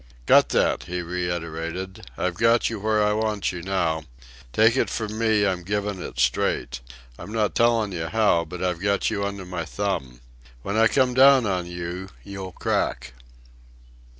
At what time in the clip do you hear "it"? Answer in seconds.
4.75-4.89, 6.01-6.17